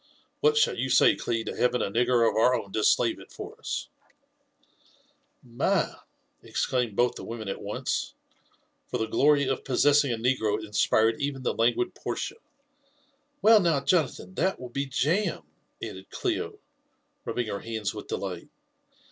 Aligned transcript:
What 0.39 0.57
shall 0.57 0.75
you 0.75 0.89
say, 0.89 1.15
Cli, 1.15 1.43
to 1.43 1.55
having 1.55 1.83
a 1.83 1.91
nigger 1.91 2.27
of 2.27 2.35
our 2.35 2.55
own 2.55 2.73
to 2.73 2.83
slave 2.83 3.19
it 3.19 3.31
for 3.31 3.55
us?" 3.59 3.87
"My 5.43 5.93
—!"exclaimed 6.41 6.95
both 6.95 7.13
the 7.13 7.23
women 7.23 7.47
at 7.47 7.61
once; 7.61 8.15
for 8.87 8.97
the 8.97 9.05
glory 9.05 9.47
of 9.47 9.63
pos 9.63 9.85
sessing 9.85 10.11
a 10.11 10.17
negro 10.17 10.59
inspired 10.65 11.21
even 11.21 11.43
the 11.43 11.53
languid 11.53 11.93
Portia. 11.93 12.37
'< 12.93 13.41
Well, 13.43 13.59
now, 13.59 13.79
Jona 13.79 14.07
than, 14.09 14.33
that 14.33 14.59
will 14.59 14.69
be 14.69 14.87
jam!" 14.87 15.43
added 15.83 16.09
Clio, 16.09 16.57
rubbing 17.23 17.45
her 17.45 17.59
hands 17.59 17.93
with 17.93 18.07
delight. 18.07 18.49